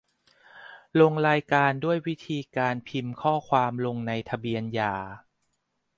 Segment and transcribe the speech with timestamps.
[0.99, 4.95] ลงรายการด้วยวิธีการพิมพ์ข้อความลงในทะเบียนหย่า